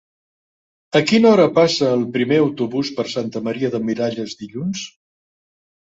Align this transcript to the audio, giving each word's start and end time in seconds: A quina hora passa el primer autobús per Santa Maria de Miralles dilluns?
A 0.99 1.01
quina 1.11 1.29
hora 1.31 1.45
passa 1.59 1.91
el 1.97 2.07
primer 2.17 2.41
autobús 2.45 2.91
per 3.01 3.07
Santa 3.15 3.45
Maria 3.49 3.73
de 3.77 3.85
Miralles 3.91 4.35
dilluns? 4.45 4.87